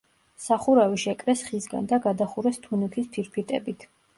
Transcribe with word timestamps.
სახურავი 0.45 0.97
შეკრეს 1.03 1.45
ხისგან 1.49 1.91
და 1.93 2.01
გადახურეს 2.07 2.61
თუნუქის 2.65 3.15
ფირფიტებით. 3.19 3.91